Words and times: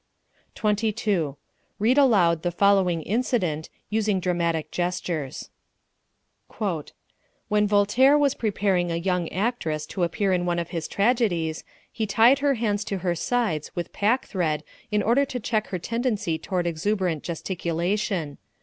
22. 0.55 1.37
Read 1.77 1.95
aloud 1.95 2.41
the 2.41 2.49
following 2.49 3.03
incident, 3.03 3.69
using 3.91 4.19
dramatic 4.19 4.71
gestures: 4.71 5.51
When 7.49 7.67
Voltaire 7.67 8.17
was 8.17 8.33
preparing 8.33 8.91
a 8.91 8.95
young 8.95 9.29
actress 9.31 9.85
to 9.85 10.01
appear 10.01 10.33
in 10.33 10.47
one 10.47 10.57
of 10.57 10.69
his 10.69 10.87
tragedies, 10.87 11.63
he 11.91 12.07
tied 12.07 12.39
her 12.39 12.55
hands 12.55 12.83
to 12.85 12.97
her 13.05 13.13
sides 13.13 13.75
with 13.75 13.93
pack 13.93 14.25
thread 14.25 14.63
in 14.89 15.03
order 15.03 15.23
to 15.25 15.39
check 15.39 15.67
her 15.67 15.77
tendency 15.77 16.39
toward 16.39 16.65
exuberant 16.65 17.21
gesticulation. 17.21 18.39